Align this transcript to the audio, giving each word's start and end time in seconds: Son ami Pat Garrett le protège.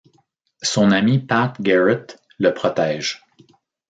Son 0.63 0.89
ami 0.89 1.19
Pat 1.27 1.53
Garrett 1.61 2.19
le 2.39 2.55
protège. 2.55 3.23